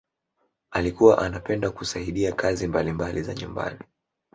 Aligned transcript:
alikuwa 0.71 1.17
anapenda 1.21 1.71
kusaidia 1.71 2.31
kazi 2.31 2.67
mbalimbali 2.67 3.23
za 3.23 3.33
nyumbani 3.35 3.79